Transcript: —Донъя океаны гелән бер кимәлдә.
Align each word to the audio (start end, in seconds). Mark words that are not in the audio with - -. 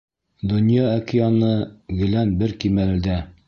—Донъя 0.53 0.87
океаны 1.01 1.53
гелән 2.03 2.35
бер 2.43 2.57
кимәлдә. 2.65 3.25